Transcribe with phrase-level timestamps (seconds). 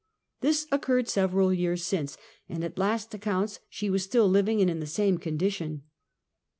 [0.39, 2.17] This occur red several years since,
[2.49, 5.83] and at last accounts she w^as still living and in the same condition.